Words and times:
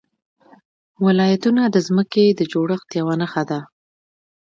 ولایتونه 1.05 1.61
د 1.67 1.75
ځمکې 1.87 2.25
د 2.37 2.41
جوړښت 2.51 2.89
یوه 2.99 3.15
نښه 3.21 3.43
ده. 3.49 3.59